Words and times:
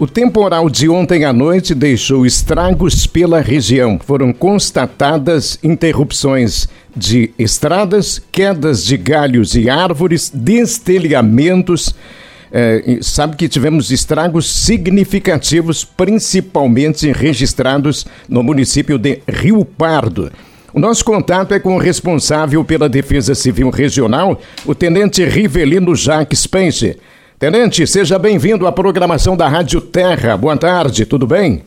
O 0.00 0.06
temporal 0.06 0.70
de 0.70 0.88
ontem 0.88 1.24
à 1.24 1.32
noite 1.32 1.74
deixou 1.74 2.24
estragos 2.24 3.04
pela 3.04 3.40
região. 3.40 3.98
Foram 3.98 4.32
constatadas 4.32 5.58
interrupções 5.60 6.68
de 6.94 7.32
estradas, 7.36 8.22
quedas 8.30 8.84
de 8.84 8.96
galhos 8.96 9.56
e 9.56 9.68
árvores, 9.68 10.30
destelhamentos. 10.32 11.96
É, 12.52 13.00
sabe 13.02 13.34
que 13.34 13.48
tivemos 13.48 13.90
estragos 13.90 14.48
significativos, 14.48 15.82
principalmente 15.82 17.10
registrados 17.10 18.06
no 18.28 18.40
município 18.40 18.98
de 18.98 19.18
Rio 19.26 19.64
Pardo. 19.64 20.30
O 20.72 20.78
nosso 20.78 21.04
contato 21.04 21.54
é 21.54 21.58
com 21.58 21.74
o 21.74 21.80
responsável 21.80 22.64
pela 22.64 22.88
Defesa 22.88 23.34
Civil 23.34 23.68
Regional, 23.68 24.40
o 24.64 24.76
Tenente 24.76 25.24
Rivelino 25.24 25.96
Jacques 25.96 26.46
Pence. 26.46 26.96
Tenente, 27.38 27.86
seja 27.86 28.18
bem-vindo 28.18 28.66
à 28.66 28.72
programação 28.72 29.36
da 29.36 29.46
Rádio 29.46 29.80
Terra. 29.80 30.36
Boa 30.36 30.56
tarde, 30.56 31.06
tudo 31.06 31.24
bem? 31.24 31.62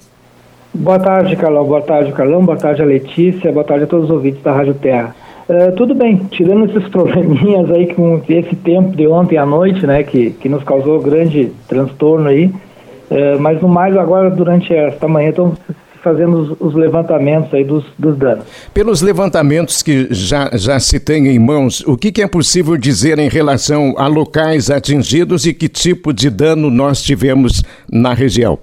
Boa 0.73 0.99
tarde, 0.99 1.33
Carlão. 1.37 1.63
Boa 1.63 1.81
tarde, 1.81 2.11
Carlão. 2.11 2.43
Boa 2.43 2.57
tarde, 2.57 2.83
Letícia. 2.83 3.53
Boa 3.53 3.63
tarde 3.63 3.85
a 3.85 3.87
todos 3.87 4.09
os 4.09 4.11
ouvintes 4.11 4.43
da 4.43 4.51
Rádio 4.51 4.73
Terra. 4.73 5.15
Uh, 5.47 5.73
tudo 5.77 5.95
bem, 5.95 6.17
tirando 6.29 6.65
esses 6.65 6.85
probleminhas 6.91 7.71
aí 7.71 7.93
com 7.93 8.21
esse 8.27 8.53
tempo 8.53 8.97
de 8.97 9.07
ontem 9.07 9.37
à 9.37 9.45
noite, 9.45 9.87
né, 9.87 10.03
que, 10.03 10.31
que 10.31 10.49
nos 10.49 10.61
causou 10.63 10.99
grande 10.99 11.53
transtorno 11.69 12.27
aí, 12.27 12.47
uh, 12.47 13.39
mas 13.39 13.61
no 13.61 13.69
mais 13.69 13.95
agora 13.95 14.29
durante 14.29 14.75
esta 14.75 15.07
manhã 15.07 15.29
estamos 15.29 15.57
fazendo 16.03 16.37
os, 16.37 16.61
os, 16.61 16.73
levantamentos 16.73 17.53
aí 17.53 17.63
dos, 17.63 17.85
dos, 17.97 18.17
danos. 18.17 18.45
Pelos 18.73 19.01
levantamentos 19.01 19.81
que 19.81 20.07
já, 20.11 20.49
já 20.53 20.79
se 20.79 20.99
tem 20.99 21.27
em 21.27 21.39
mãos, 21.39 21.81
o 21.87 21.95
que, 21.95 22.11
que, 22.11 22.21
é 22.21 22.27
possível 22.27 22.75
dizer 22.77 23.19
em 23.19 23.29
relação 23.29 23.93
a 23.97 24.07
locais 24.07 24.69
atingidos 24.69 25.45
e 25.45 25.53
que 25.53 25.67
tipo 25.67 26.11
de 26.11 26.29
dano 26.29 26.69
nós 26.69 27.01
tivemos 27.01 27.63
na 27.91 28.13
região? 28.13 28.57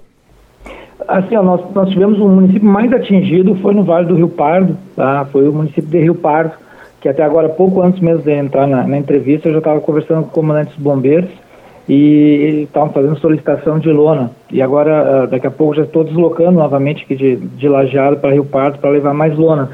Assim, 1.07 1.35
ó, 1.35 1.41
nós, 1.41 1.61
nós 1.73 1.89
tivemos 1.89 2.19
o 2.19 2.25
um 2.25 2.35
município 2.35 2.67
mais 2.67 2.91
atingido 2.93 3.55
foi 3.55 3.73
no 3.73 3.83
Vale 3.83 4.07
do 4.07 4.15
Rio 4.15 4.29
Pardo, 4.29 4.77
tá? 4.95 5.25
foi 5.31 5.47
o 5.47 5.53
município 5.53 5.89
de 5.89 5.99
Rio 5.99 6.15
Pardo, 6.15 6.51
que 7.01 7.07
até 7.07 7.23
agora, 7.23 7.49
pouco 7.49 7.81
antes 7.81 7.99
mesmo 7.99 8.21
de 8.21 8.31
entrar 8.31 8.67
na, 8.67 8.85
na 8.85 8.97
entrevista, 8.97 9.47
eu 9.47 9.53
já 9.53 9.59
estava 9.59 9.79
conversando 9.79 10.23
com 10.23 10.29
o 10.29 10.33
comandante 10.33 10.75
dos 10.75 10.83
bombeiros, 10.83 11.29
e 11.89 12.65
estavam 12.67 12.91
fazendo 12.91 13.17
solicitação 13.17 13.79
de 13.79 13.89
lona. 13.89 14.29
E 14.51 14.61
agora, 14.61 15.23
ah, 15.23 15.25
daqui 15.25 15.47
a 15.47 15.51
pouco, 15.51 15.73
já 15.73 15.81
estou 15.81 16.03
deslocando 16.03 16.51
novamente 16.51 17.03
aqui 17.03 17.15
de, 17.15 17.35
de 17.35 17.67
Lajeado 17.67 18.17
para 18.17 18.31
Rio 18.31 18.45
Pardo 18.45 18.77
para 18.77 18.91
levar 18.91 19.11
mais 19.11 19.35
lonas, 19.35 19.69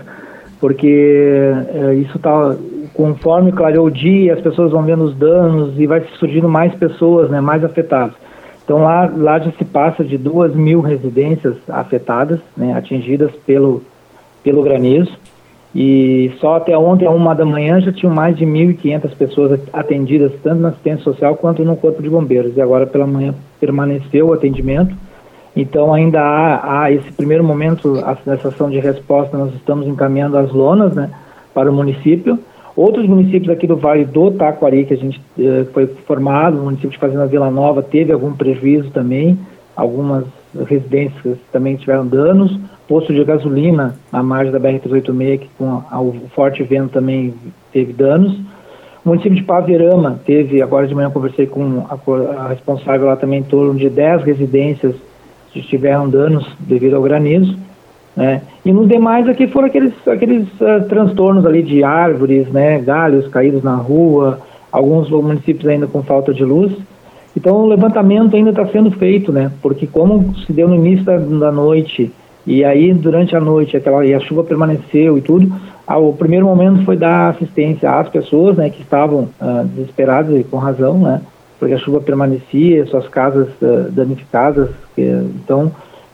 porque 0.62 1.52
é, 1.74 1.94
isso 1.96 2.16
está, 2.16 2.56
conforme 2.94 3.52
clareou 3.52 3.88
o 3.88 3.92
dia, 3.92 4.34
as 4.34 4.40
pessoas 4.40 4.72
vão 4.72 4.84
vendo 4.84 5.04
os 5.04 5.14
danos 5.14 5.78
e 5.78 5.86
vai 5.86 6.06
surgindo 6.18 6.48
mais 6.48 6.74
pessoas, 6.76 7.30
né, 7.30 7.42
mais 7.42 7.66
afetadas. 7.66 8.16
Então 8.64 8.82
lá, 8.82 9.12
lá 9.14 9.38
já 9.38 9.52
se 9.52 9.66
passa 9.66 10.02
de 10.02 10.18
duas 10.18 10.56
mil 10.56 10.80
residências 10.80 11.58
afetadas, 11.68 12.40
né, 12.56 12.74
atingidas 12.74 13.32
pelo, 13.46 13.84
pelo 14.42 14.64
granizo. 14.64 15.12
E 15.76 16.32
só 16.40 16.56
até 16.56 16.78
ontem, 16.78 17.06
a 17.06 17.12
uma 17.12 17.36
da 17.36 17.44
manhã, 17.44 17.82
já 17.82 17.92
tinham 17.92 18.14
mais 18.14 18.38
de 18.38 18.46
1.500 18.46 19.14
pessoas 19.18 19.60
atendidas, 19.74 20.32
tanto 20.42 20.62
na 20.62 20.70
assistência 20.70 21.04
social 21.04 21.36
quanto 21.36 21.66
no 21.66 21.76
Corpo 21.76 22.02
de 22.02 22.10
Bombeiros. 22.10 22.56
E 22.56 22.62
agora 22.62 22.88
pela 22.88 23.06
manhã 23.06 23.36
permaneceu 23.60 24.28
o 24.28 24.34
atendimento. 24.34 24.96
Então 25.54 25.94
ainda 25.94 26.22
há, 26.22 26.84
há 26.84 26.92
esse 26.92 27.12
primeiro 27.12 27.44
momento, 27.44 28.02
nessa 28.26 28.48
ação 28.48 28.70
de 28.70 28.80
resposta, 28.80 29.38
nós 29.38 29.54
estamos 29.54 29.86
encaminhando 29.86 30.38
as 30.38 30.50
lonas 30.54 30.94
né, 30.94 31.12
para 31.54 31.70
o 31.70 31.74
município. 31.74 32.40
Outros 32.74 33.06
municípios 33.06 33.50
aqui 33.50 33.68
do 33.68 33.76
Vale 33.76 34.06
do 34.06 34.32
Taquari, 34.32 34.86
que 34.86 34.94
a 34.94 34.98
gente 34.98 35.22
eh, 35.40 35.66
foi 35.74 35.88
formado, 35.88 36.58
o 36.60 36.64
município 36.66 36.92
de 36.92 36.98
Fazenda 36.98 37.26
Vila 37.26 37.50
Nova 37.50 37.82
teve 37.82 38.12
algum 38.12 38.34
prejuízo 38.34 38.92
também, 38.92 39.40
algumas 39.76 40.26
residências 40.64 41.38
também 41.52 41.76
tiveram 41.76 42.08
danos, 42.08 42.58
posto 42.88 43.14
de 43.14 43.24
gasolina 43.24 43.96
à 44.12 44.24
margem 44.24 44.52
da 44.52 44.60
BR-386, 44.60 45.40
que 45.40 45.50
com 45.58 45.82
o 45.92 46.30
forte 46.34 46.64
vento 46.64 46.94
também 46.94 47.34
teve 47.74 47.94
danos. 47.94 48.40
O 49.04 49.10
município 49.10 49.36
de 49.36 49.44
Paverama 49.44 50.20
teve, 50.26 50.62
agora 50.62 50.88
de 50.88 50.96
manhã 50.96 51.10
conversei 51.12 51.46
com 51.46 51.86
a, 51.90 52.42
a 52.42 52.48
responsável 52.48 53.08
lá 53.08 53.16
também, 53.16 53.40
em 53.40 53.44
torno 53.44 53.76
de 53.76 53.90
10 53.90 54.24
residências 54.24 54.96
que 55.52 55.62
tiveram 55.62 56.10
danos 56.10 56.46
devido 56.60 56.96
ao 56.96 57.02
granizo. 57.02 57.58
Né? 58.16 58.42
E 58.66 58.72
nos 58.72 58.88
demais 58.88 59.28
aqui 59.28 59.48
foram 59.48 59.68
aqueles, 59.68 59.94
aqueles 60.08 60.48
uh, 60.62 60.88
transtornos 60.88 61.46
ali 61.46 61.62
de 61.62 61.84
árvores, 61.84 62.48
né, 62.48 62.80
galhos 62.80 63.28
caídos 63.28 63.62
na 63.62 63.76
rua, 63.76 64.40
alguns 64.72 65.10
municípios 65.10 65.68
ainda 65.68 65.86
com 65.86 66.02
falta 66.02 66.34
de 66.34 66.44
luz. 66.44 66.72
Então 67.36 67.56
o 67.58 67.68
levantamento 67.68 68.36
ainda 68.36 68.52
está 68.52 68.66
sendo 68.68 68.92
feito, 68.92 69.32
né? 69.32 69.52
Porque 69.62 69.86
como 69.86 70.34
se 70.46 70.54
deu 70.54 70.68
no 70.68 70.76
início 70.76 71.04
da, 71.04 71.18
da 71.18 71.52
noite 71.52 72.12
e 72.48 72.64
aí 72.64 72.94
durante 72.94 73.36
a 73.36 73.40
noite 73.40 73.76
aquela 73.76 74.06
e 74.06 74.14
a 74.14 74.20
chuva 74.20 74.44
permaneceu 74.44 75.18
e 75.18 75.22
tudo, 75.22 75.52
ah, 75.86 75.98
o 75.98 76.14
primeiro 76.14 76.46
momento 76.46 76.86
foi 76.86 76.96
dar 76.96 77.30
assistência 77.30 77.92
às 77.92 78.08
pessoas, 78.08 78.56
né, 78.56 78.70
que 78.70 78.82
estavam 78.82 79.28
ah, 79.40 79.66
desesperadas 79.66 80.40
e 80.40 80.44
com 80.44 80.58
razão, 80.58 80.98
né? 80.98 81.22
Porque 81.60 81.74
a 81.74 81.80
chuva 81.80 82.00
permanecia, 82.00 82.86
suas 82.86 83.08
casas 83.08 83.50
ah, 83.62 83.90
danificadas, 83.92 84.70
então 84.98 85.72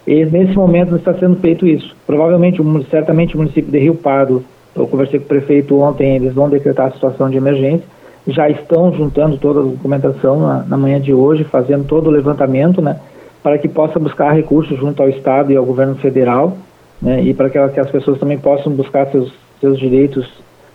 e 0.07 0.25
nesse 0.25 0.55
momento 0.55 0.95
está 0.95 1.13
sendo 1.13 1.35
feito 1.35 1.67
isso. 1.67 1.95
Provavelmente, 2.07 2.59
certamente 2.89 3.35
o 3.35 3.37
município 3.37 3.71
de 3.71 3.77
Rio 3.77 3.93
Pardo, 3.93 4.43
eu 4.75 4.87
conversei 4.87 5.19
com 5.19 5.25
o 5.25 5.27
prefeito 5.27 5.79
ontem, 5.79 6.15
eles 6.15 6.33
vão 6.33 6.49
decretar 6.49 6.87
a 6.87 6.91
situação 6.91 7.29
de 7.29 7.37
emergência 7.37 7.85
já 8.27 8.49
estão 8.49 8.93
juntando 8.93 9.37
toda 9.37 9.59
a 9.59 9.63
documentação 9.63 10.39
na, 10.39 10.63
na, 10.63 10.77
manhã 10.77 10.99
de 10.99 11.13
hoje, 11.13 11.43
fazendo 11.43 11.85
todo 11.85 12.07
o 12.07 12.11
levantamento, 12.11 12.81
né, 12.81 12.99
para 13.41 13.57
que 13.57 13.67
possa 13.67 13.97
buscar 13.99 14.31
recursos 14.31 14.77
junto 14.79 15.01
ao 15.01 15.09
Estado 15.09 15.51
e 15.51 15.55
ao 15.57 15.65
governo 15.65 15.95
federal, 15.95 16.55
né, 17.01 17.21
e 17.21 17.33
para 17.33 17.49
que, 17.49 17.59
que 17.69 17.79
as 17.79 17.89
pessoas 17.89 18.19
também 18.19 18.37
possam 18.37 18.71
buscar 18.71 19.07
seus, 19.07 19.33
seus 19.59 19.79
direitos 19.79 20.29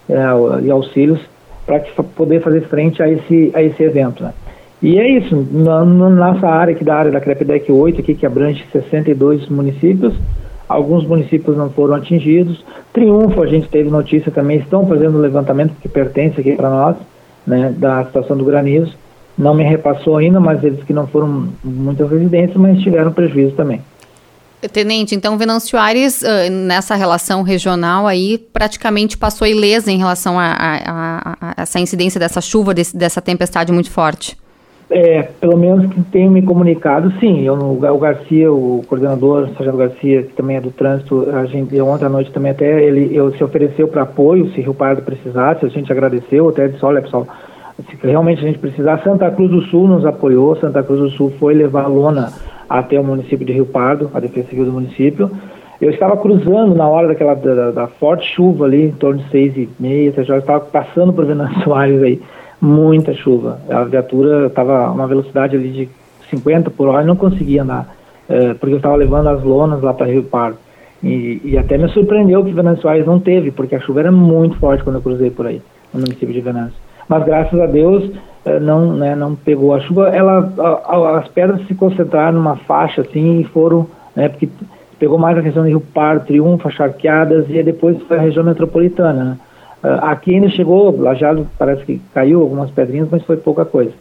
é, 0.08 0.16
e 0.62 0.70
auxílios 0.70 1.20
para 1.64 1.80
poder 2.16 2.40
fazer 2.40 2.62
frente 2.62 3.02
a 3.02 3.08
esse, 3.08 3.50
a 3.54 3.62
esse 3.62 3.82
evento. 3.82 4.22
Né. 4.22 4.32
E 4.82 4.98
é 4.98 5.08
isso, 5.08 5.46
na, 5.52 5.84
na 5.84 6.10
nossa 6.10 6.46
área 6.46 6.74
aqui 6.74 6.84
da 6.84 6.96
área 6.96 7.10
da 7.10 7.20
CREPDEC 7.20 7.72
8, 7.72 8.00
aqui, 8.00 8.14
que 8.14 8.26
abrange 8.26 8.64
62 8.72 9.48
municípios, 9.48 10.14
alguns 10.68 11.06
municípios 11.06 11.56
não 11.56 11.70
foram 11.70 11.94
atingidos. 11.94 12.64
Triunfo, 12.92 13.42
a 13.42 13.46
gente 13.46 13.68
teve 13.68 13.88
notícia 13.88 14.30
também, 14.30 14.58
estão 14.58 14.86
fazendo 14.86 15.16
o 15.16 15.20
levantamento 15.20 15.74
que 15.80 15.88
pertence 15.88 16.40
aqui 16.40 16.54
para 16.54 16.68
nós, 16.68 16.96
né, 17.46 17.74
da 17.76 18.04
situação 18.04 18.36
do 18.36 18.44
granizo. 18.44 18.94
Não 19.36 19.54
me 19.54 19.62
repassou 19.62 20.16
ainda, 20.16 20.40
mas 20.40 20.64
eles 20.64 20.82
que 20.84 20.92
não 20.92 21.06
foram 21.06 21.48
muitas 21.62 22.10
residências, 22.10 22.56
mas 22.56 22.80
tiveram 22.80 23.12
prejuízo 23.12 23.54
também. 23.54 23.82
Tenente, 24.72 25.14
então 25.14 25.36
Venâncio 25.36 25.78
Aires, 25.78 26.22
nessa 26.50 26.94
relação 26.94 27.42
regional 27.42 28.06
aí, 28.06 28.38
praticamente 28.38 29.16
passou 29.16 29.46
ilesa 29.46 29.92
em 29.92 29.98
relação 29.98 30.40
a, 30.40 30.46
a, 30.46 30.76
a, 30.86 31.36
a 31.40 31.62
essa 31.62 31.78
incidência 31.78 32.18
dessa 32.18 32.40
chuva, 32.40 32.72
desse, 32.72 32.96
dessa 32.96 33.20
tempestade 33.20 33.70
muito 33.70 33.90
forte. 33.90 34.36
É, 34.88 35.22
pelo 35.40 35.56
menos 35.56 35.92
que 35.92 36.00
tenho 36.02 36.30
me 36.30 36.42
comunicado, 36.42 37.12
sim. 37.18 37.42
Eu, 37.42 37.54
o 37.54 37.98
Garcia, 37.98 38.52
o 38.52 38.84
coordenador, 38.86 39.42
o 39.42 39.54
Sargento 39.54 39.76
Garcia, 39.76 40.22
que 40.22 40.32
também 40.34 40.56
é 40.56 40.60
do 40.60 40.70
trânsito, 40.70 41.28
a 41.32 41.44
gente, 41.46 41.80
ontem 41.80 42.04
à 42.04 42.08
noite 42.08 42.30
também 42.30 42.52
até 42.52 42.84
ele 42.84 43.18
se 43.36 43.42
ofereceu 43.42 43.88
para 43.88 44.02
apoio, 44.02 44.48
se 44.52 44.60
Rio 44.60 44.74
Pardo 44.74 45.02
precisasse, 45.02 45.66
a 45.66 45.68
gente 45.68 45.90
agradeceu, 45.90 46.48
até 46.48 46.68
disse, 46.68 46.84
olha 46.84 47.02
pessoal, 47.02 47.26
se 47.76 48.06
realmente 48.06 48.38
a 48.38 48.46
gente 48.46 48.60
precisar, 48.60 49.02
Santa 49.02 49.28
Cruz 49.32 49.50
do 49.50 49.62
Sul 49.62 49.88
nos 49.88 50.06
apoiou, 50.06 50.54
Santa 50.56 50.84
Cruz 50.84 51.00
do 51.00 51.10
Sul 51.10 51.32
foi 51.40 51.52
levar 51.52 51.84
a 51.84 51.88
lona 51.88 52.32
até 52.68 52.98
o 52.98 53.04
município 53.04 53.44
de 53.44 53.52
Rio 53.52 53.66
Pardo, 53.66 54.08
a 54.14 54.20
Defesa 54.20 54.48
Civil 54.50 54.66
do 54.66 54.72
município. 54.72 55.28
Eu 55.80 55.90
estava 55.90 56.16
cruzando 56.16 56.74
na 56.74 56.88
hora 56.88 57.08
daquela 57.08 57.34
da, 57.34 57.70
da 57.72 57.86
forte 57.88 58.34
chuva 58.34 58.64
ali, 58.64 58.86
em 58.86 58.92
torno 58.92 59.20
de 59.20 59.28
seis 59.30 59.56
e 59.56 59.68
meia, 59.80 60.12
já 60.22 60.38
estava 60.38 60.60
passando 60.60 61.12
por 61.12 61.26
Venâncio 61.26 61.60
Soares 61.64 62.02
aí 62.02 62.20
muita 62.60 63.12
chuva. 63.14 63.60
A 63.68 63.84
viatura 63.84 64.46
estava 64.46 64.86
a 64.86 64.90
uma 64.90 65.06
velocidade 65.06 65.56
ali 65.56 65.70
de 65.70 65.88
50 66.30 66.70
por 66.70 66.88
hora 66.88 67.02
e 67.04 67.06
não 67.06 67.16
conseguia 67.16 67.62
andar, 67.62 67.94
é, 68.28 68.54
porque 68.54 68.74
eu 68.74 68.78
estava 68.78 68.96
levando 68.96 69.28
as 69.28 69.42
lonas 69.42 69.82
lá 69.82 69.92
para 69.92 70.06
Rio 70.06 70.24
Pardo. 70.24 70.58
E, 71.02 71.40
e, 71.44 71.58
até 71.58 71.76
me 71.76 71.88
surpreendeu 71.90 72.42
que 72.42 72.52
Venâncio 72.52 72.88
Aires 72.88 73.06
não 73.06 73.20
teve, 73.20 73.50
porque 73.50 73.74
a 73.74 73.80
chuva 73.80 74.00
era 74.00 74.10
muito 74.10 74.56
forte 74.56 74.82
quando 74.82 74.96
eu 74.96 75.02
cruzei 75.02 75.30
por 75.30 75.46
aí, 75.46 75.60
no 75.92 76.00
município 76.00 76.32
de 76.32 76.40
Venâncio. 76.40 76.76
Mas 77.08 77.24
graças 77.24 77.60
a 77.60 77.66
Deus 77.66 78.10
é, 78.44 78.58
não, 78.58 78.94
né, 78.94 79.14
não 79.14 79.34
pegou 79.34 79.74
a 79.74 79.80
chuva. 79.80 80.08
Ela, 80.08 80.52
a, 80.58 80.96
a, 80.96 81.18
as 81.18 81.28
pedras 81.28 81.66
se 81.66 81.74
concentraram 81.74 82.38
numa 82.38 82.56
faixa 82.56 83.02
assim 83.02 83.40
e 83.40 83.44
foram, 83.44 83.86
né, 84.14 84.28
porque 84.28 84.48
pegou 84.98 85.18
mais 85.18 85.36
a 85.36 85.40
região 85.40 85.64
de 85.64 85.70
Rio 85.70 85.80
Pardo, 85.80 86.26
Triunfo, 86.26 86.70
Charqueadas 86.70 87.46
e 87.48 87.62
depois 87.62 88.00
foi 88.02 88.16
a 88.16 88.22
região 88.22 88.44
metropolitana. 88.44 89.24
Né? 89.24 89.38
Uh, 89.86 90.04
aqui 90.04 90.34
ainda 90.34 90.48
chegou, 90.48 91.00
Lajado 91.00 91.46
parece 91.56 91.84
que 91.84 92.00
caiu 92.12 92.40
algumas 92.40 92.72
pedrinhas, 92.72 93.08
mas 93.08 93.22
foi 93.22 93.36
pouca 93.36 93.64
coisa. 93.64 93.92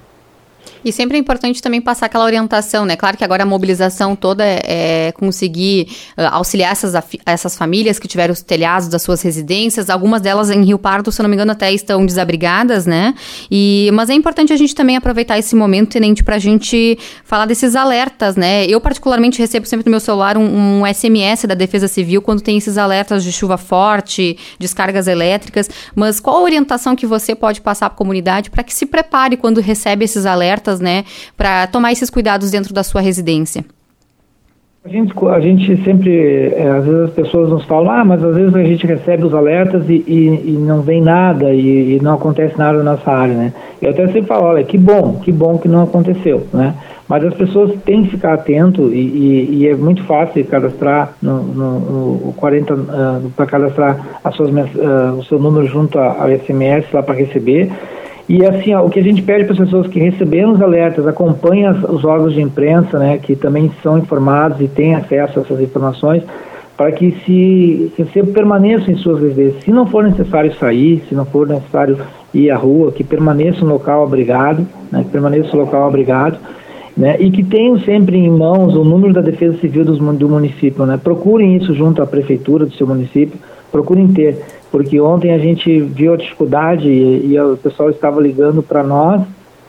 E 0.86 0.92
sempre 0.92 1.18
é 1.18 1.20
importante 1.20 1.62
também 1.64 1.82
passar 1.82 2.06
aquela 2.06 2.24
orientação, 2.26 2.86
né? 2.86 2.96
Claro 2.96 3.18
que 3.18 3.24
agora 3.24 3.42
a 3.42 3.46
mobilização 3.46 4.16
toda 4.16 4.46
é, 4.46 5.08
é 5.08 5.12
conseguir 5.14 5.88
uh, 6.18 6.28
auxiliar 6.32 6.72
essas, 6.72 6.94
essas 7.26 7.58
famílias 7.58 7.98
que 7.98 8.08
tiveram 8.08 8.34
os 8.34 8.42
telhados 8.42 8.88
das 8.88 9.02
suas 9.02 9.24
residências. 9.24 9.90
Algumas 9.90 10.22
delas 10.22 10.52
em 10.52 10.64
Rio 10.64 10.78
Pardo, 10.78 11.12
se 11.12 11.20
eu 11.20 11.24
não 11.24 11.30
me 11.30 11.36
engano, 11.36 11.54
até 11.54 11.72
estão 11.72 12.06
desabrigadas, 12.06 12.86
né? 12.86 13.16
E, 13.50 13.90
mas 13.94 14.10
é 14.10 14.14
importante 14.14 14.54
a 14.54 14.58
gente 14.58 14.76
também 14.76 14.96
aproveitar 14.96 15.40
esse 15.40 15.56
momento, 15.56 15.92
Tenente, 15.92 16.24
para 16.24 16.36
a 16.36 16.40
gente 16.40 17.00
falar 17.24 17.46
desses 17.46 17.76
alertas, 17.76 18.36
né? 18.36 18.66
Eu, 18.68 18.80
particularmente, 18.80 19.40
recebo 19.40 19.66
sempre 19.66 19.86
no 19.86 19.92
meu 19.92 20.00
celular 20.00 20.38
um, 20.38 20.82
um 20.82 20.94
SMS 20.94 21.46
da 21.48 21.56
Defesa 21.56 21.88
Civil 21.88 22.22
quando 22.22 22.42
tem 22.42 22.58
esses 22.58 22.78
alertas 22.78 23.24
de 23.24 23.32
chuva 23.32 23.58
forte, 23.58 24.38
descargas 24.60 25.08
elétricas. 25.08 25.70
Mas 25.96 26.20
qual 26.20 26.38
a 26.38 26.42
orientação 26.42 26.96
que 26.96 27.08
você 27.08 27.34
pode 27.34 27.62
passar 27.62 27.86
para 27.90 27.96
a 27.96 27.98
comunidade 27.98 28.50
para 28.50 28.64
que 28.64 28.74
se 28.74 28.86
prepare 28.86 29.38
quando 29.38 29.62
recebe 29.62 30.06
esses 30.06 30.26
alertas, 30.26 30.75
né? 30.80 31.04
Para 31.36 31.68
tomar 31.68 31.92
esses 31.92 32.10
cuidados 32.10 32.52
dentro 32.52 32.74
da 32.74 32.84
sua 32.84 33.02
residência? 33.02 33.66
A 34.86 34.88
gente, 34.88 35.14
a 35.28 35.40
gente 35.40 35.84
sempre, 35.84 36.54
é, 36.54 36.70
às 36.70 36.86
vezes 36.86 37.02
as 37.06 37.10
pessoas 37.10 37.50
nos 37.50 37.66
falam, 37.66 37.90
ah, 37.90 38.06
mas 38.06 38.24
às 38.24 38.36
vezes 38.36 38.54
a 38.54 38.64
gente 38.64 38.86
recebe 38.86 39.26
os 39.26 39.34
alertas 39.34 39.90
e, 39.90 40.04
e, 40.06 40.28
e 40.46 40.52
não 40.52 40.84
vem 40.84 41.02
nada 41.02 41.52
e, 41.52 41.96
e, 41.96 42.00
não 42.04 42.14
acontece 42.14 42.56
nada 42.56 42.78
na 42.84 42.92
nossa 42.92 43.12
área, 43.12 43.34
né? 43.34 43.54
Eu 43.82 43.90
até 43.90 44.06
sempre 44.06 44.28
falo, 44.28 44.46
olha, 44.46 44.64
que 44.64 44.78
bom, 44.78 45.20
que 45.24 45.32
bom 45.32 45.58
que 45.58 45.68
não 45.68 45.82
aconteceu, 45.82 46.46
né? 46.54 46.76
Mas 47.08 47.24
as 47.24 47.34
pessoas 47.34 47.72
têm 47.84 48.04
que 48.04 48.12
ficar 48.12 48.36
atento 48.36 48.94
e, 48.94 49.68
é 49.68 49.76
muito 49.76 50.04
fácil 50.04 50.46
cadastrar 50.46 51.14
no, 51.20 51.42
no, 51.42 51.80
no 52.28 52.34
40 52.34 52.74
uh, 52.76 52.78
para 53.36 53.46
cadastrar 53.48 54.20
as 54.24 54.36
suas, 54.36 54.52
uh, 54.52 55.18
o 55.18 55.24
seu 55.24 55.40
número 55.40 55.66
junto 55.66 55.98
ao 55.98 56.30
SMS 56.30 56.86
lá 56.94 57.02
para 57.02 57.16
receber. 57.16 57.72
E 58.28 58.44
assim, 58.44 58.74
ó, 58.74 58.84
o 58.84 58.90
que 58.90 59.00
a 59.00 59.04
gente 59.04 59.22
pede 59.22 59.44
para 59.44 59.54
as 59.54 59.60
pessoas 59.60 59.88
que 59.88 60.00
receberam 60.00 60.54
os 60.54 60.62
alertas, 60.62 61.06
acompanhem 61.06 61.70
os 61.70 62.04
órgãos 62.04 62.34
de 62.34 62.42
imprensa, 62.42 62.98
né, 62.98 63.18
que 63.20 63.36
também 63.36 63.72
são 63.84 64.00
informados 64.00 64.60
e 64.62 64.68
têm 64.68 64.96
acesso 64.96 65.40
a 65.40 65.42
essas 65.44 65.62
informações, 65.62 66.24
para 66.76 66.92
que 66.92 67.12
se, 67.26 67.92
se 67.96 68.24
permaneçam 68.24 68.94
em 68.94 68.98
suas 68.98 69.22
residências. 69.22 69.64
Se 69.64 69.72
não 69.72 69.86
for 69.86 70.04
necessário 70.04 70.54
sair, 70.56 71.04
se 71.08 71.14
não 71.14 71.26
for 71.26 71.48
necessário 71.48 71.98
ir 72.34 72.50
à 72.50 72.58
rua, 72.58 72.92
que 72.92 73.04
permaneça 73.04 73.62
no 73.62 73.74
local 73.74 74.04
abrigado, 74.04 74.66
né, 74.92 75.04
que 75.04 75.10
permaneça 75.10 75.56
no 75.56 75.64
local 75.64 75.88
abrigado, 75.88 76.40
né, 76.98 77.18
e 77.20 77.30
que 77.30 77.44
tenham 77.44 77.78
sempre 77.80 78.18
em 78.18 78.30
mãos 78.30 78.76
o 78.76 78.84
número 78.84 79.14
da 79.14 79.22
Defesa 79.22 79.58
Civil 79.60 79.86
do, 79.86 79.96
do 80.14 80.30
município. 80.30 80.84
Né, 80.86 81.00
procurem 81.02 81.56
isso 81.56 81.76
junto 81.76 82.02
à 82.02 82.08
prefeitura 82.08 82.66
do 82.66 82.74
seu 82.74 82.88
município, 82.88 83.38
procurem 83.76 84.08
ter 84.08 84.42
porque 84.72 85.00
ontem 85.02 85.34
a 85.34 85.38
gente 85.38 85.82
viu 85.82 86.14
a 86.14 86.18
dificuldade 86.18 86.90
e, 86.90 87.34
e 87.34 87.40
o 87.40 87.58
pessoal 87.58 87.90
estava 87.90 88.22
ligando 88.22 88.64
para 88.64 88.84
nós 88.84 89.22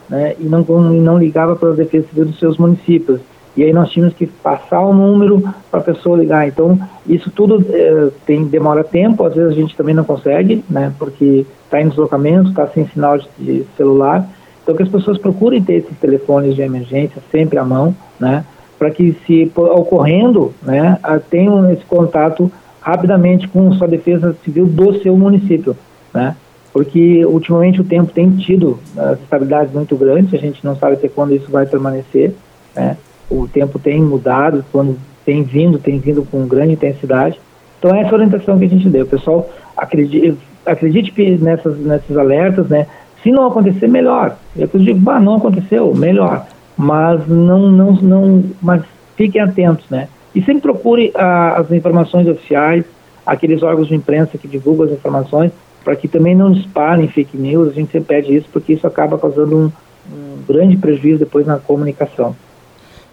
né, 0.09 0.35
e, 0.39 0.45
não, 0.45 0.61
não 0.63 1.17
ligava 1.17 1.55
para 1.55 1.69
a 1.69 1.73
Defesa 1.73 2.07
Civil 2.07 2.25
dos 2.25 2.39
seus 2.39 2.57
municípios. 2.57 3.19
E 3.55 3.63
aí 3.63 3.73
nós 3.73 3.89
tínhamos 3.89 4.13
que 4.15 4.27
passar 4.27 4.81
o 4.81 4.93
número 4.93 5.41
para 5.71 5.79
a 5.79 5.83
pessoa 5.83 6.17
ligar. 6.17 6.47
Então, 6.47 6.79
isso 7.07 7.31
tudo 7.31 7.65
é, 7.69 8.09
tem, 8.25 8.43
demora 8.45 8.83
tempo, 8.83 9.25
às 9.25 9.33
vezes 9.33 9.51
a 9.51 9.55
gente 9.55 9.75
também 9.75 9.95
não 9.95 10.03
consegue, 10.03 10.63
né, 10.69 10.93
porque 10.99 11.45
está 11.63 11.81
em 11.81 11.89
deslocamento, 11.89 12.49
está 12.49 12.67
sem 12.67 12.85
sinal 12.87 13.17
de, 13.17 13.27
de, 13.39 13.65
celular. 13.75 14.27
Então, 14.61 14.75
que 14.75 14.83
as 14.83 14.89
pessoas 14.89 15.17
procurem 15.17 15.63
ter 15.63 15.75
esses 15.75 15.97
telefones 15.99 16.55
de 16.55 16.61
emergência 16.61 17.21
sempre 17.31 17.57
à 17.57 17.63
mão, 17.63 17.95
né, 18.19 18.45
para 18.77 18.91
que, 18.91 19.17
se 19.25 19.51
ocorrendo, 19.55 20.53
né, 20.61 20.99
tenham 21.29 21.71
esse 21.71 21.85
contato 21.85 22.51
rapidamente 22.87 23.49
com 23.49 23.69
sua 23.73 23.85
defesa 23.85 24.33
civil 24.45 24.65
do 24.65 24.97
seu 25.01 25.17
município, 25.17 25.75
né? 26.13 26.37
Porque 26.71 27.25
ultimamente 27.25 27.81
o 27.81 27.83
tempo 27.83 28.13
tem 28.13 28.31
tido 28.31 28.79
uh, 28.95 29.13
estabilidades 29.21 29.73
muito 29.73 29.97
grandes, 29.97 30.33
a 30.33 30.37
gente 30.37 30.63
não 30.63 30.73
sabe 30.73 30.93
até 30.93 31.09
quando 31.09 31.35
isso 31.35 31.51
vai 31.51 31.65
permanecer, 31.65 32.33
né? 32.73 32.95
O 33.29 33.45
tempo 33.45 33.77
tem 33.77 34.01
mudado, 34.01 34.63
quando 34.71 34.97
tem 35.25 35.43
vindo, 35.43 35.77
tem 35.77 35.99
vindo 35.99 36.23
com 36.23 36.47
grande 36.47 36.73
intensidade. 36.73 37.37
Então 37.77 37.93
essa 37.93 38.07
é 38.07 38.11
a 38.11 38.13
orientação 38.13 38.57
que 38.57 38.63
a 38.63 38.69
gente 38.69 38.87
deu. 38.87 39.03
O 39.03 39.09
pessoal 39.09 39.49
acredite, 39.75 40.37
acredite 40.65 41.37
nessas, 41.41 41.77
nesses 41.77 42.15
alertas, 42.15 42.69
né? 42.69 42.87
Se 43.21 43.31
não 43.31 43.47
acontecer, 43.47 43.89
melhor. 43.89 44.37
Eu 44.55 44.69
digo, 44.75 44.99
bah, 44.99 45.19
não 45.19 45.35
aconteceu, 45.35 45.93
melhor. 45.93 46.45
Mas 46.77 47.27
não, 47.27 47.69
não, 47.69 47.91
não, 47.93 48.43
mas 48.61 48.81
fiquem 49.17 49.41
atentos, 49.41 49.89
né? 49.89 50.07
E 50.33 50.41
sempre 50.43 50.61
procure 50.61 51.11
ah, 51.15 51.55
as 51.59 51.71
informações 51.71 52.27
oficiais, 52.27 52.85
aqueles 53.25 53.63
órgãos 53.63 53.87
de 53.87 53.95
imprensa 53.95 54.37
que 54.37 54.47
divulgam 54.47 54.85
as 54.85 54.91
informações, 54.91 55.51
para 55.83 55.95
que 55.95 56.07
também 56.07 56.35
não 56.35 56.51
espalhem 56.51 57.07
fake 57.07 57.37
news. 57.37 57.69
A 57.69 57.73
gente 57.73 57.91
sempre 57.91 58.15
pede 58.15 58.35
isso, 58.35 58.47
porque 58.51 58.73
isso 58.73 58.85
acaba 58.85 59.17
causando 59.17 59.55
um, 59.55 59.71
um 60.11 60.37
grande 60.47 60.77
prejuízo 60.77 61.19
depois 61.19 61.45
na 61.45 61.57
comunicação. 61.57 62.35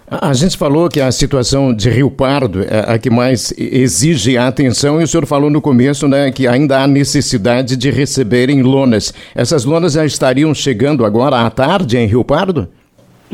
A 0.06 0.34
gente 0.34 0.58
falou 0.58 0.88
que 0.88 1.00
a 1.00 1.11
situação 1.11 1.72
de 1.72 1.88
Rio 1.88 2.11
Pardo 2.11 2.62
é 2.62 2.93
a 2.94 2.99
que 2.99 3.08
mais 3.08 3.55
exige 3.56 4.37
a 4.37 4.49
atenção 4.49 5.00
e 5.00 5.05
o 5.05 5.08
senhor 5.08 5.25
falou 5.25 5.49
no 5.49 5.62
começo 5.62 6.06
né, 6.06 6.31
que 6.31 6.46
ainda 6.46 6.81
há 6.81 6.87
necessidade 6.87 7.75
de 7.75 7.90
receberem 7.90 8.62
lonas. 8.62 9.14
Essas 9.34 9.64
lonas 9.64 9.94
já 9.94 10.05
estariam 10.05 10.55
chegando 10.55 11.06
agora 11.06 11.40
à 11.40 11.50
tarde 11.50 11.96
em 11.96 12.06
Rio 12.06 12.22
Pardo? 12.22 12.69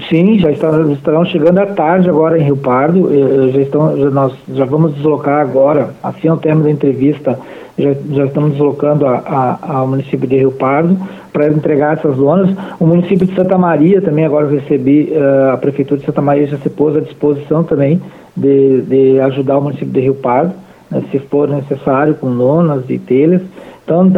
Sim, 0.08 0.38
já 0.38 0.50
estarão 0.50 1.25
chegando 1.25 1.58
à 1.58 1.67
tarde 1.67 2.08
agora 2.08 2.38
em 2.38 2.43
Rio 2.43 2.56
Pardo. 2.56 3.11
Já 3.52 3.61
estão, 3.61 3.97
já 3.97 4.11
nós 4.11 4.32
já 4.52 4.64
vamos 4.64 4.94
deslocar 4.94 5.41
agora, 5.41 5.91
assim 6.02 6.29
ao 6.29 6.37
término 6.37 6.64
da 6.64 6.70
entrevista, 6.70 7.38
já, 7.76 7.93
já 8.11 8.25
estamos 8.26 8.52
deslocando 8.52 9.06
a, 9.06 9.17
a, 9.17 9.79
ao 9.79 9.87
município 9.88 10.29
de 10.29 10.37
Rio 10.37 10.52
Pardo 10.52 10.97
para 11.32 11.49
entregar 11.49 11.97
essas 11.97 12.17
lonas. 12.17 12.56
O 12.79 12.87
município 12.87 13.26
de 13.26 13.35
Santa 13.35 13.58
Maria 13.58 14.00
também 14.00 14.25
agora 14.25 14.47
eu 14.47 14.50
recebi, 14.50 15.12
uh, 15.12 15.52
a 15.52 15.56
prefeitura 15.56 15.99
de 15.99 16.06
Santa 16.06 16.23
Maria 16.23 16.47
já 16.47 16.58
se 16.58 16.70
pôs 16.70 16.97
à 16.97 17.00
disposição 17.00 17.64
também 17.64 18.00
de, 18.37 18.82
de 18.82 19.20
ajudar 19.20 19.58
o 19.58 19.62
município 19.62 19.93
de 19.93 20.00
Rio 20.00 20.14
Pardo, 20.14 20.52
né, 20.91 21.02
se 21.11 21.19
for 21.19 21.49
necessário, 21.49 22.14
com 22.14 22.29
lonas 22.29 22.85
e 22.88 22.99
telhas. 22.99 23.43
Então, 23.85 24.08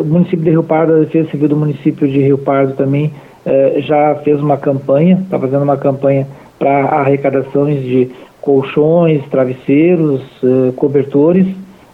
o 0.00 0.04
município 0.04 0.44
de 0.44 0.50
Rio 0.50 0.62
Pardo, 0.62 0.92
a 0.92 0.98
Defesa 0.98 1.30
Civil 1.30 1.48
do 1.48 1.56
município 1.56 2.06
de 2.06 2.20
Rio 2.20 2.36
Pardo 2.36 2.74
também 2.74 3.12
eh, 3.46 3.76
já 3.78 4.16
fez 4.16 4.40
uma 4.40 4.56
campanha, 4.56 5.20
está 5.22 5.38
fazendo 5.38 5.62
uma 5.62 5.76
campanha 5.76 6.26
para 6.58 6.86
arrecadações 6.86 7.80
de 7.80 8.10
colchões, 8.40 9.24
travesseiros, 9.30 10.20
eh, 10.42 10.72
cobertores, 10.74 11.46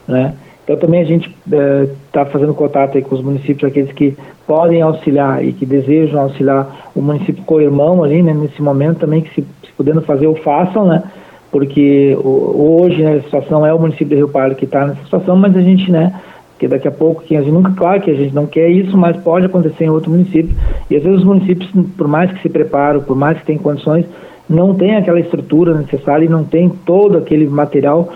né? 0.08 0.34
Então 0.64 0.76
também 0.76 1.02
a 1.02 1.04
gente 1.04 1.28
está 1.44 2.22
eh, 2.22 2.24
fazendo 2.26 2.54
contato 2.54 3.00
com 3.02 3.14
os 3.14 3.22
municípios, 3.22 3.70
aqueles 3.70 3.92
que 3.92 4.16
podem 4.46 4.80
auxiliar 4.80 5.44
e 5.44 5.52
que 5.52 5.66
desejam 5.66 6.22
auxiliar 6.22 6.90
o 6.94 7.02
município 7.02 7.44
co-irmão 7.44 8.02
ali, 8.02 8.22
né, 8.22 8.32
nesse 8.32 8.62
momento 8.62 9.00
também, 9.00 9.20
que 9.20 9.34
se, 9.34 9.42
se 9.42 9.72
podendo 9.76 10.00
fazer, 10.02 10.26
o 10.26 10.34
façam, 10.36 10.86
né? 10.86 11.02
Porque 11.50 12.16
hoje 12.24 13.02
né, 13.02 13.16
a 13.16 13.22
situação 13.22 13.66
é 13.66 13.74
o 13.74 13.78
município 13.78 14.08
de 14.08 14.14
Rio 14.14 14.28
Pardo 14.28 14.54
que 14.54 14.64
está 14.64 14.86
nessa 14.86 15.04
situação, 15.04 15.36
mas 15.36 15.54
a 15.54 15.60
gente, 15.60 15.90
né, 15.90 16.14
porque 16.62 16.68
daqui 16.68 16.86
a 16.86 16.92
pouco, 16.92 17.24
que 17.24 17.34
a 17.34 17.40
gente 17.40 17.52
nunca, 17.52 17.72
claro 17.72 18.00
que 18.00 18.10
a 18.10 18.14
gente 18.14 18.32
não 18.32 18.46
quer 18.46 18.68
isso, 18.68 18.96
mas 18.96 19.16
pode 19.16 19.46
acontecer 19.46 19.84
em 19.84 19.90
outro 19.90 20.12
município. 20.12 20.54
E 20.88 20.96
às 20.96 21.02
vezes 21.02 21.18
os 21.18 21.24
municípios, 21.24 21.68
por 21.96 22.06
mais 22.06 22.30
que 22.30 22.40
se 22.40 22.48
preparam, 22.48 23.00
por 23.00 23.16
mais 23.16 23.36
que 23.38 23.46
tenham 23.46 23.60
condições, 23.60 24.06
não 24.48 24.72
tem 24.72 24.94
aquela 24.94 25.18
estrutura 25.18 25.74
necessária 25.74 26.24
e 26.24 26.28
não 26.28 26.44
tem 26.44 26.68
todo 26.68 27.18
aquele 27.18 27.48
material, 27.48 28.12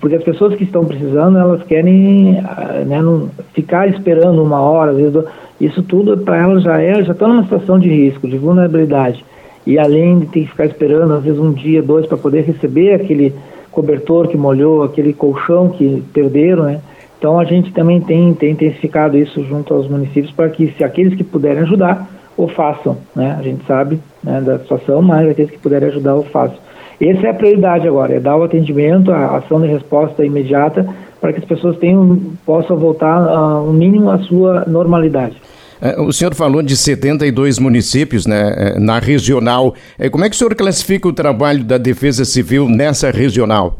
porque 0.00 0.16
as 0.16 0.24
pessoas 0.24 0.56
que 0.56 0.64
estão 0.64 0.84
precisando, 0.84 1.38
elas 1.38 1.62
querem 1.62 2.40
ah, 2.40 2.82
né, 2.84 3.00
não, 3.00 3.28
ficar 3.52 3.86
esperando 3.88 4.42
uma 4.42 4.60
hora, 4.60 4.90
às 4.90 4.96
vezes, 4.96 5.24
isso 5.60 5.80
tudo 5.84 6.18
para 6.18 6.38
elas 6.38 6.64
já 6.64 6.82
é, 6.82 7.00
já 7.04 7.12
estão 7.12 7.28
numa 7.28 7.44
situação 7.44 7.78
de 7.78 7.88
risco, 7.88 8.26
de 8.26 8.36
vulnerabilidade. 8.36 9.24
E 9.64 9.78
além 9.78 10.18
de 10.18 10.26
ter 10.26 10.40
que 10.40 10.48
ficar 10.48 10.66
esperando, 10.66 11.12
às 11.14 11.22
vezes, 11.22 11.38
um 11.38 11.52
dia, 11.52 11.80
dois, 11.80 12.06
para 12.06 12.18
poder 12.18 12.42
receber 12.42 12.94
aquele 12.94 13.32
cobertor 13.70 14.26
que 14.26 14.36
molhou, 14.36 14.82
aquele 14.82 15.12
colchão 15.12 15.68
que 15.68 16.02
perderam, 16.12 16.64
né? 16.64 16.80
Então 17.24 17.40
a 17.40 17.44
gente 17.46 17.72
também 17.72 18.02
tem, 18.02 18.34
tem 18.34 18.50
intensificado 18.50 19.16
isso 19.16 19.42
junto 19.44 19.72
aos 19.72 19.88
municípios 19.88 20.30
para 20.30 20.50
que 20.50 20.74
se 20.76 20.84
aqueles 20.84 21.14
que 21.14 21.24
puderem 21.24 21.62
ajudar, 21.62 22.06
o 22.36 22.46
façam. 22.48 22.98
Né? 23.16 23.34
A 23.38 23.42
gente 23.42 23.64
sabe 23.64 23.98
né, 24.22 24.42
da 24.42 24.58
situação, 24.58 25.00
mas 25.00 25.30
aqueles 25.30 25.50
que 25.50 25.56
puderem 25.56 25.88
ajudar, 25.88 26.16
o 26.16 26.22
façam. 26.24 26.58
Essa 27.00 27.28
é 27.28 27.30
a 27.30 27.34
prioridade 27.34 27.88
agora, 27.88 28.12
é 28.12 28.20
dar 28.20 28.36
o 28.36 28.42
atendimento, 28.42 29.10
a 29.10 29.38
ação 29.38 29.58
de 29.62 29.68
resposta 29.68 30.22
imediata 30.22 30.86
para 31.18 31.32
que 31.32 31.38
as 31.38 31.46
pessoas 31.46 31.78
tenham, 31.78 32.20
possam 32.44 32.76
voltar 32.76 33.18
uh, 33.18 33.72
mínimo 33.72 34.10
à 34.10 34.18
sua 34.18 34.66
normalidade. 34.66 35.40
É, 35.80 35.98
o 35.98 36.12
senhor 36.12 36.34
falou 36.34 36.62
de 36.62 36.76
72 36.76 37.58
municípios 37.58 38.26
né, 38.26 38.54
é, 38.54 38.78
na 38.78 38.98
regional. 38.98 39.74
É, 39.98 40.10
como 40.10 40.26
é 40.26 40.28
que 40.28 40.36
o 40.36 40.38
senhor 40.38 40.54
classifica 40.54 41.08
o 41.08 41.12
trabalho 41.12 41.64
da 41.64 41.78
Defesa 41.78 42.22
Civil 42.26 42.68
nessa 42.68 43.10
regional? 43.10 43.78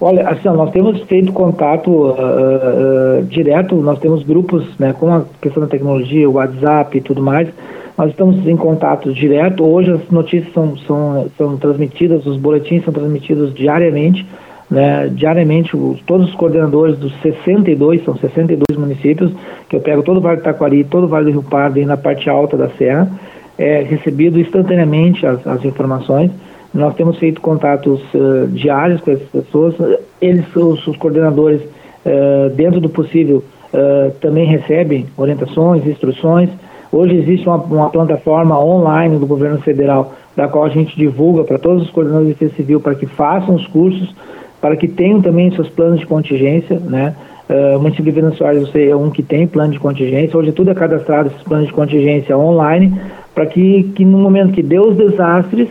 Olha, 0.00 0.26
assim, 0.30 0.48
nós 0.48 0.70
temos 0.70 0.98
feito 1.02 1.30
contato 1.30 1.90
uh, 1.90 2.12
uh, 2.12 3.22
direto, 3.24 3.74
nós 3.76 3.98
temos 3.98 4.22
grupos 4.22 4.66
né, 4.78 4.94
com 4.98 5.12
a 5.12 5.24
questão 5.42 5.62
da 5.62 5.68
tecnologia, 5.68 6.28
o 6.28 6.34
WhatsApp 6.34 6.96
e 6.96 7.00
tudo 7.02 7.22
mais, 7.22 7.48
nós 7.98 8.08
estamos 8.08 8.46
em 8.46 8.56
contato 8.56 9.12
direto. 9.12 9.62
Hoje 9.62 9.90
as 9.90 10.10
notícias 10.10 10.50
são, 10.54 10.74
são, 10.78 11.26
são 11.36 11.56
transmitidas, 11.58 12.24
os 12.24 12.38
boletins 12.38 12.82
são 12.82 12.94
transmitidos 12.94 13.52
diariamente, 13.52 14.26
né, 14.70 15.06
diariamente 15.12 15.76
os, 15.76 16.00
todos 16.06 16.30
os 16.30 16.34
coordenadores 16.34 16.96
dos 16.96 17.12
62, 17.20 18.02
são 18.02 18.16
62 18.16 18.78
municípios, 18.78 19.30
que 19.68 19.76
eu 19.76 19.80
pego 19.80 20.02
todo 20.02 20.16
o 20.16 20.20
Vale 20.22 20.38
do 20.38 20.44
Taquari, 20.44 20.82
todo 20.82 21.04
o 21.04 21.08
Vale 21.08 21.26
do 21.26 21.32
Rio 21.32 21.42
Pardo 21.42 21.78
e 21.78 21.84
na 21.84 21.98
parte 21.98 22.30
alta 22.30 22.56
da 22.56 22.70
serra, 22.70 23.06
é 23.58 23.82
recebido 23.82 24.40
instantaneamente 24.40 25.26
as, 25.26 25.46
as 25.46 25.62
informações. 25.62 26.30
Nós 26.72 26.94
temos 26.94 27.18
feito 27.18 27.40
contatos 27.40 28.00
uh, 28.14 28.46
diários 28.48 29.00
com 29.00 29.10
essas 29.10 29.28
pessoas. 29.28 29.74
Eles, 30.20 30.44
os, 30.54 30.86
os 30.86 30.96
coordenadores, 30.96 31.60
uh, 31.62 32.50
dentro 32.54 32.80
do 32.80 32.88
possível, 32.88 33.42
uh, 33.74 34.10
também 34.20 34.46
recebem 34.46 35.06
orientações, 35.16 35.84
instruções. 35.86 36.48
Hoje 36.92 37.16
existe 37.16 37.48
uma, 37.48 37.56
uma, 37.56 37.90
plataforma 37.90 38.58
online 38.62 39.18
do 39.18 39.26
governo 39.26 39.58
federal, 39.60 40.12
da 40.36 40.48
qual 40.48 40.64
a 40.64 40.68
gente 40.68 40.96
divulga 40.96 41.44
para 41.44 41.58
todos 41.58 41.84
os 41.84 41.90
coordenadores 41.90 42.34
de 42.34 42.34
defesa 42.34 42.54
civil 42.56 42.80
para 42.80 42.94
que 42.94 43.06
façam 43.06 43.54
os 43.56 43.66
cursos, 43.68 44.14
para 44.60 44.76
que 44.76 44.86
tenham 44.86 45.20
também 45.20 45.50
seus 45.52 45.68
planos 45.68 46.00
de 46.00 46.06
contingência, 46.06 46.78
né? 46.78 47.14
Uh, 47.48 47.76
o 47.76 47.80
município 47.80 48.04
de 48.04 48.10
Vila 48.12 48.30
Soares 48.32 48.70
é 48.76 48.94
um 48.94 49.10
que 49.10 49.24
tem 49.24 49.44
plano 49.44 49.72
de 49.72 49.80
contingência, 49.80 50.38
hoje 50.38 50.52
tudo 50.52 50.70
é 50.70 50.74
cadastrado, 50.74 51.30
esses 51.30 51.42
planos 51.42 51.66
de 51.66 51.72
contingência 51.72 52.38
online, 52.38 52.94
para 53.34 53.44
que, 53.46 53.90
que 53.94 54.04
no 54.04 54.18
momento 54.18 54.52
que 54.52 54.62
dê 54.62 54.78
os 54.78 54.96
desastres, 54.96 55.68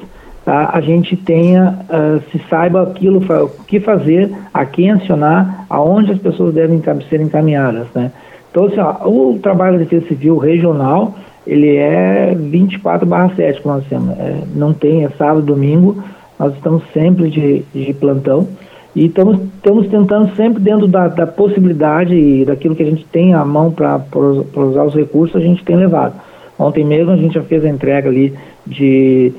tá, 0.50 0.72
a 0.74 0.82
gente 0.82 1.16
tenha, 1.16 1.78
uh, 1.90 2.20
se 2.32 2.42
saiba 2.50 2.82
aquilo, 2.82 3.20
o 3.20 3.64
que 3.66 3.80
fazer, 3.80 4.32
a 4.52 4.66
quem 4.66 4.90
acionar, 4.90 5.66
aonde 5.70 6.12
as 6.12 6.18
pessoas 6.18 6.56
devem 6.56 6.82
ser 7.08 7.22
encaminhadas, 7.22 7.86
né? 7.94 8.12
Então, 8.50 8.66
assim, 8.66 8.80
ó, 8.80 9.08
o 9.08 9.38
trabalho 9.38 9.74
da 9.74 9.84
Defesa 9.84 10.08
Civil 10.08 10.38
regional, 10.38 11.14
ele 11.46 11.76
é 11.76 12.34
24 12.36 13.06
barra 13.06 13.32
7, 13.36 13.62
como 13.62 13.76
nós 13.76 13.86
temos. 13.86 14.18
É, 14.18 14.42
não 14.56 14.74
tem, 14.74 15.06
é 15.06 15.10
sábado, 15.10 15.44
domingo, 15.44 16.04
nós 16.40 16.56
estamos 16.56 16.82
sempre 16.94 17.30
de, 17.30 17.64
de 17.72 17.94
plantão 17.94 18.48
e 18.96 19.06
estamos, 19.06 19.40
estamos 19.56 19.88
tentando 19.88 20.36
sempre 20.36 20.64
dentro 20.64 20.88
da, 20.88 21.08
da 21.10 21.28
possibilidade 21.28 22.16
e 22.16 22.44
daquilo 22.44 22.76
que 22.76 22.82
a 22.82 22.90
gente 22.90 23.06
tem 23.06 23.36
à 23.36 23.46
mão 23.46 23.72
para 23.72 24.02
usar 24.56 24.84
os 24.84 24.96
recursos, 24.96 25.36
a 25.36 25.46
gente 25.46 25.64
tem 25.64 25.76
levado. 25.76 26.16
Ontem 26.58 26.84
mesmo 26.84 27.12
a 27.12 27.18
gente 27.18 27.36
já 27.36 27.44
fez 27.44 27.64
a 27.64 27.70
entrega 27.70 28.10
ali 28.10 28.34
de 28.66 29.32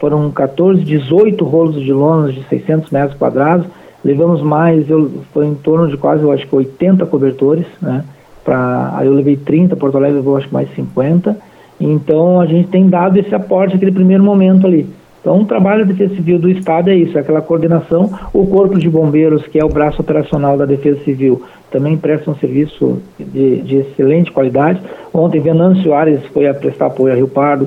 foram 0.00 0.30
14, 0.30 0.82
18 0.82 1.44
rolos 1.44 1.82
de 1.82 1.92
lonas 1.92 2.34
de 2.34 2.42
600 2.44 2.90
metros 2.90 3.18
quadrados, 3.18 3.66
levamos 4.04 4.42
mais, 4.42 4.88
eu, 4.88 5.10
foi 5.32 5.46
em 5.46 5.54
torno 5.54 5.88
de 5.88 5.96
quase, 5.96 6.22
eu 6.22 6.32
acho 6.32 6.46
que 6.46 6.54
80 6.54 7.06
cobertores, 7.06 7.66
né? 7.80 8.04
Pra, 8.44 8.92
aí 8.96 9.06
eu 9.06 9.14
levei 9.14 9.36
30, 9.36 9.74
Porto 9.76 9.96
Alegre 9.96 10.18
levou 10.18 10.36
acho 10.36 10.48
que 10.48 10.54
mais 10.54 10.68
50. 10.74 11.36
Então 11.80 12.40
a 12.40 12.46
gente 12.46 12.68
tem 12.68 12.88
dado 12.88 13.16
esse 13.18 13.34
aporte 13.34 13.74
naquele 13.74 13.92
primeiro 13.92 14.22
momento 14.22 14.66
ali. 14.66 14.86
Então, 15.24 15.40
o 15.40 15.46
trabalho 15.46 15.86
da 15.86 15.92
Defesa 15.92 16.16
Civil 16.16 16.38
do 16.38 16.50
Estado 16.50 16.90
é 16.90 16.94
isso, 16.94 17.16
é 17.16 17.22
aquela 17.22 17.40
coordenação. 17.40 18.12
O 18.30 18.46
Corpo 18.46 18.78
de 18.78 18.90
Bombeiros, 18.90 19.46
que 19.46 19.58
é 19.58 19.64
o 19.64 19.70
braço 19.70 20.02
operacional 20.02 20.58
da 20.58 20.66
Defesa 20.66 21.02
Civil, 21.02 21.42
também 21.70 21.96
presta 21.96 22.30
um 22.30 22.34
serviço 22.34 22.98
de, 23.18 23.62
de 23.62 23.76
excelente 23.76 24.30
qualidade. 24.30 24.82
Ontem, 25.14 25.40
Venâncio 25.40 25.94
Ares 25.94 26.22
foi 26.26 26.46
a 26.46 26.52
prestar 26.52 26.88
apoio 26.88 27.14
a 27.14 27.16
Rio 27.16 27.26
Pardo, 27.26 27.66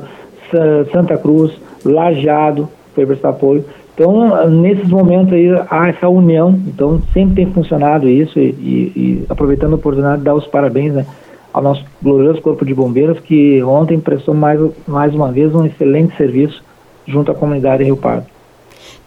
Santa 0.92 1.18
Cruz, 1.18 1.52
Lajeado 1.86 2.70
foi 2.94 3.06
prestar 3.06 3.30
apoio. 3.30 3.66
Então, 3.94 4.48
nesses 4.48 4.88
momentos 4.90 5.34
aí, 5.34 5.50
há 5.70 5.88
essa 5.88 6.08
união. 6.08 6.60
Então, 6.68 7.02
sempre 7.14 7.44
tem 7.44 7.54
funcionado 7.54 8.08
isso 8.08 8.40
e, 8.40 8.50
e, 8.50 8.92
e 8.96 9.26
aproveitando 9.28 9.74
a 9.74 9.76
oportunidade, 9.76 10.22
dar 10.22 10.36
os 10.36 10.46
parabéns 10.46 10.94
né, 10.94 11.06
ao 11.52 11.64
nosso 11.64 11.84
glorioso 12.02 12.42
Corpo 12.42 12.64
de 12.64 12.76
Bombeiros, 12.76 13.20
que 13.20 13.62
ontem 13.64 14.00
prestou 14.00 14.36
mais, 14.36 14.60
mais 14.88 15.16
uma 15.16 15.32
vez 15.32 15.54
um 15.56 15.66
excelente 15.66 16.16
serviço 16.16 16.64
junto 17.08 17.32
à 17.32 17.36
comunidade 17.36 17.84
Rio 17.84 17.98
Pardo. 17.98 18.37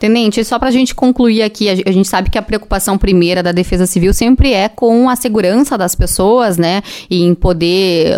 Tenente, 0.01 0.43
só 0.45 0.59
para 0.59 0.69
a 0.69 0.73
gente 0.73 0.95
concluir 0.95 1.43
aqui, 1.43 1.69
a 1.69 1.93
gente 1.93 2.09
sabe 2.09 2.31
que 2.31 2.39
a 2.39 2.43
preocupação 2.43 2.97
primeira 2.97 3.43
da 3.43 3.53
Defesa 3.53 3.85
Civil 3.85 4.15
sempre 4.15 4.51
é 4.51 4.67
com 4.67 5.11
a 5.11 5.15
segurança 5.15 5.77
das 5.77 5.95
pessoas, 5.95 6.57
né? 6.57 6.83
E 7.11 7.23
em 7.23 7.35
poder, 7.35 8.15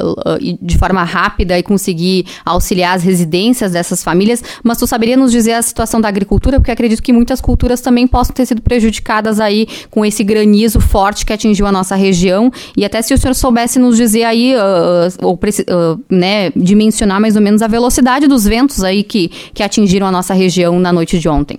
de 0.62 0.78
forma 0.78 1.02
rápida, 1.02 1.58
e 1.58 1.62
conseguir 1.62 2.24
auxiliar 2.44 2.94
as 2.94 3.02
residências 3.02 3.72
dessas 3.72 4.00
famílias. 4.00 4.44
Mas 4.62 4.78
tu 4.78 4.86
saberia 4.86 5.16
nos 5.16 5.32
dizer 5.32 5.54
a 5.54 5.62
situação 5.62 6.00
da 6.00 6.06
agricultura? 6.06 6.60
Porque 6.60 6.70
acredito 6.70 7.02
que 7.02 7.12
muitas 7.12 7.40
culturas 7.40 7.80
também 7.80 8.06
possam 8.06 8.32
ter 8.32 8.46
sido 8.46 8.62
prejudicadas 8.62 9.40
aí 9.40 9.66
com 9.90 10.06
esse 10.06 10.22
granizo 10.22 10.78
forte 10.78 11.26
que 11.26 11.32
atingiu 11.32 11.66
a 11.66 11.72
nossa 11.72 11.96
região. 11.96 12.48
E 12.76 12.84
até 12.84 13.02
se 13.02 13.12
o 13.12 13.18
senhor 13.18 13.34
soubesse 13.34 13.80
nos 13.80 13.96
dizer 13.96 14.22
aí, 14.22 14.54
uh, 14.54 15.26
ou 15.26 15.34
uh, 15.34 16.00
né, 16.08 16.52
dimensionar 16.54 17.20
mais 17.20 17.34
ou 17.34 17.42
menos 17.42 17.60
a 17.60 17.66
velocidade 17.66 18.28
dos 18.28 18.44
ventos 18.44 18.84
aí 18.84 19.02
que, 19.02 19.32
que 19.52 19.64
atingiram 19.64 20.06
a 20.06 20.12
nossa 20.12 20.32
região 20.32 20.78
na 20.78 20.92
noite 20.92 21.18
de 21.18 21.28
ontem. 21.28 21.58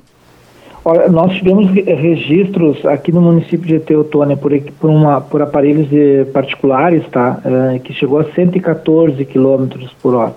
Olha, 0.86 1.08
nós 1.08 1.34
tivemos 1.34 1.72
registros 1.72 2.86
aqui 2.86 3.12
no 3.12 3.22
município 3.22 3.66
de 3.66 3.80
Teotônia 3.80 4.36
por, 4.36 4.52
por, 4.80 4.90
uma, 4.90 5.22
por 5.22 5.42
aparelhos 5.42 5.88
particulares, 6.34 7.08
tá? 7.10 7.40
É, 7.46 7.80
que 7.80 7.94
chegou 7.94 8.20
a 8.20 8.26
114 8.26 9.24
km 9.24 9.68
por 10.02 10.14
hora. 10.14 10.34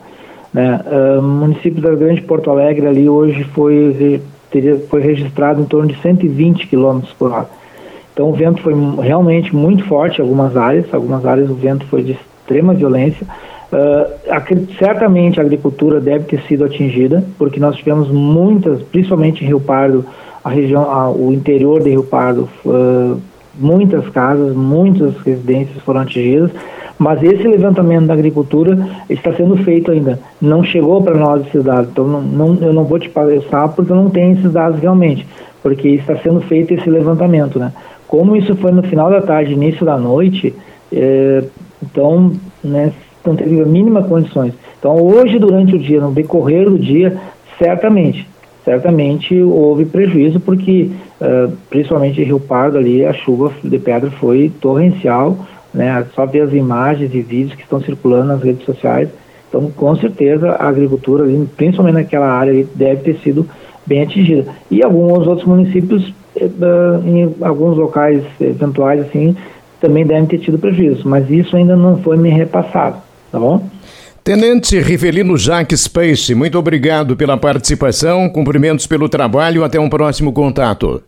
Né? 0.55 0.81
É, 0.87 1.21
município 1.21 1.83
da 1.83 1.93
Grande 1.97 2.23
Porto 2.23 2.49
Alegre 2.49 2.87
ali 2.87 3.09
hoje 3.09 3.43
foi, 3.43 4.21
teria, 4.51 4.79
foi 4.89 5.03
registrado 5.03 5.61
em 5.61 5.65
torno 5.65 5.89
de 5.89 6.01
120 6.01 6.69
km 6.69 7.01
por 7.19 7.33
hora. 7.33 7.49
Então 8.13 8.31
o 8.31 8.33
vento 8.33 8.63
foi 8.63 8.73
realmente 9.03 9.55
muito 9.55 9.85
forte 9.85 10.21
em 10.21 10.23
algumas 10.23 10.57
áreas, 10.57 10.87
algumas 10.95 11.27
áreas 11.27 11.51
o 11.51 11.55
vento 11.55 11.85
foi 11.87 12.03
de 12.05 12.13
extrema 12.13 12.73
violência. 12.73 13.27
Uh, 13.67 14.75
certamente 14.79 15.41
a 15.41 15.43
agricultura 15.43 16.01
deve 16.01 16.25
ter 16.25 16.41
sido 16.43 16.65
atingida, 16.65 17.25
porque 17.37 17.59
nós 17.59 17.77
tivemos 17.77 18.09
muitas, 18.09 18.81
principalmente 18.85 19.45
em 19.45 19.49
Rio 19.49 19.61
Pardo, 19.61 20.07
a 20.47 20.49
região, 20.49 20.89
a, 20.89 21.11
o 21.11 21.33
interior 21.33 21.83
de 21.83 21.91
Rio 21.91 22.05
Pardo, 22.05 22.49
uh, 22.65 23.21
muitas 23.53 24.09
casas, 24.11 24.55
muitas 24.55 25.17
residências 25.17 25.83
foram 25.83 26.03
atingidas, 26.03 26.53
mas 26.97 27.21
esse 27.21 27.43
levantamento 27.49 28.07
da 28.07 28.15
agricultura 28.15 28.79
está 29.11 29.33
sendo 29.33 29.57
feito 29.57 29.91
ainda. 29.91 30.21
Não 30.41 30.63
chegou 30.63 31.03
para 31.03 31.17
nós 31.17 31.45
esses 31.49 31.65
dados, 31.65 31.91
então 31.91 32.07
não, 32.07 32.23
não, 32.23 32.55
eu 32.63 32.73
não 32.73 32.85
vou 32.85 32.97
te 32.97 33.09
passar 33.09 33.67
porque 33.71 33.91
eu 33.91 33.97
não 33.97 34.09
tenho 34.09 34.35
esses 34.35 34.53
dados 34.53 34.79
realmente, 34.79 35.27
porque 35.65 35.89
está 35.89 36.17
sendo 36.19 36.41
feito 36.43 36.73
esse 36.75 36.89
levantamento, 36.89 37.59
né? 37.59 37.73
Como 38.07 38.37
isso 38.37 38.55
foi 38.55 38.71
no 38.71 38.85
final 38.85 39.11
da 39.11 39.21
tarde, 39.21 39.53
início 39.53 39.85
da 39.85 39.99
noite, 39.99 40.55
então, 41.83 42.31
né, 42.63 42.93
não 43.27 43.35
teve 43.35 43.61
a 43.61 43.67
mínima 43.67 44.01
condições. 44.05 44.55
Então, 44.79 44.95
hoje, 45.03 45.41
durante 45.41 45.75
o 45.75 45.79
dia, 45.79 46.01
no 46.01 46.13
decorrer 46.13 46.71
do 46.71 46.79
dia, 46.79 47.17
certamente 47.59 48.29
certamente 48.67 49.41
houve 49.41 49.85
prejuízo 49.85 50.41
porque, 50.41 50.91
uh, 51.21 51.53
principalmente 51.71 52.21
em 52.21 52.25
Rio 52.25 52.41
Pardo 52.41 52.77
ali, 52.77 53.07
a 53.07 53.13
chuva 53.13 53.53
de 53.63 53.79
pedra 53.79 54.11
foi 54.11 54.53
torrencial, 54.61 55.39
né? 55.73 56.05
Só 56.17 56.27
ver 56.27 56.41
as 56.41 56.53
imagens 56.53 57.15
e 57.15 57.21
vídeos 57.21 57.55
que 57.55 57.63
estão 57.63 57.81
circulando 57.81 58.27
nas 58.27 58.43
redes 58.43 58.65
sociais. 58.65 59.09
Então, 59.49 59.71
com 59.71 59.95
certeza, 59.95 60.51
a 60.51 60.69
agricultura, 60.69 61.23
ali, 61.23 61.49
principalmente 61.57 61.95
naquela 61.95 62.27
área, 62.27 62.53
ali, 62.53 62.69
deve 62.75 63.03
ter 63.03 63.21
sido 63.21 63.47
bem 63.87 64.03
atingida. 64.03 64.47
E 64.69 64.83
alguns 64.83 65.29
outros 65.29 65.47
municípios, 65.47 66.13
em 67.05 67.35
alguns 67.41 67.79
locais 67.79 68.25
eventuais, 68.41 69.01
assim, 69.01 69.37
também 69.81 70.05
devem 70.05 70.27
ter 70.27 70.39
tido 70.39 70.59
prejuízo, 70.59 71.09
mas 71.09 71.31
isso 71.31 71.57
ainda 71.57 71.77
não 71.77 71.99
foi 71.99 72.17
me 72.17 72.31
repassado, 72.31 72.97
tá 73.31 73.39
bom? 73.39 73.63
Tenente 74.27 74.81
Rivelino 74.81 75.39
Jaques 75.39 75.87
Peixe, 75.87 76.35
muito 76.35 76.59
obrigado 76.59 77.15
pela 77.15 77.37
participação, 77.37 78.29
cumprimentos 78.29 78.85
pelo 78.85 79.09
trabalho, 79.09 79.63
até 79.63 79.79
um 79.79 79.89
próximo 79.89 80.33
contato. 80.33 81.01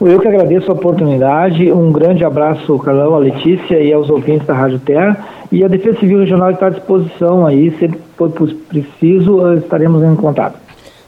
Eu 0.00 0.18
que 0.18 0.26
agradeço 0.26 0.68
a 0.68 0.74
oportunidade, 0.74 1.70
um 1.70 1.92
grande 1.92 2.24
abraço, 2.24 2.76
Carlão, 2.80 3.14
a 3.14 3.18
Letícia 3.18 3.80
e 3.80 3.92
aos 3.92 4.10
ouvintes 4.10 4.44
da 4.44 4.54
Rádio 4.54 4.80
Terra. 4.80 5.24
E 5.52 5.62
a 5.62 5.68
Defesa 5.68 6.00
Civil 6.00 6.18
Regional 6.18 6.50
está 6.50 6.66
à 6.66 6.70
disposição 6.70 7.46
aí, 7.46 7.70
se 7.78 7.88
for 8.16 8.28
preciso, 8.68 9.54
estaremos 9.58 10.02
em 10.02 10.16
contato. 10.16 10.58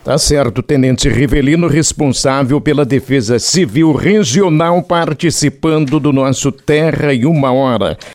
Tá 0.04 0.16
certo, 0.16 0.62
Tenente 0.62 1.08
Rivelino, 1.08 1.66
responsável 1.66 2.60
pela 2.60 2.84
Defesa 2.84 3.40
Civil 3.40 3.92
Regional, 3.92 4.80
participando 4.82 5.98
do 5.98 6.12
nosso 6.12 6.52
Terra 6.52 7.12
em 7.12 7.26
Uma 7.26 7.52
Hora. 7.52 7.98